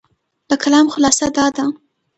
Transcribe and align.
د 0.49 0.51
کلام 0.63 0.87
خلاصه 0.93 1.27
دا 1.37 1.45
ده، 1.55 1.65